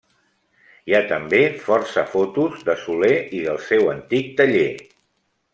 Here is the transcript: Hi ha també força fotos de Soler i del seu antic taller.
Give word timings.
Hi 0.91 0.95
ha 0.95 1.01
també 1.11 1.41
força 1.67 2.05
fotos 2.15 2.65
de 2.71 2.77
Soler 2.87 3.13
i 3.41 3.45
del 3.51 3.63
seu 3.69 3.89
antic 3.95 4.37
taller. 4.41 4.69